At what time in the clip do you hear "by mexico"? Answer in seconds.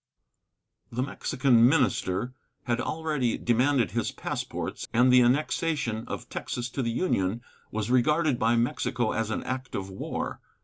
8.39-9.11